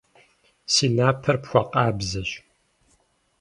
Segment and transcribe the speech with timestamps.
[0.73, 2.29] Си напэр пхуэкъабзэщ.